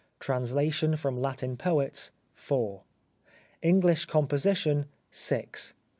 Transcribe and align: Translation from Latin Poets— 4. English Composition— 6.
Translation 0.19 0.95
from 0.95 1.15
Latin 1.21 1.55
Poets— 1.57 2.09
4. 2.47 2.81
English 3.61 4.05
Composition— 4.05 4.87
6. 5.11 5.75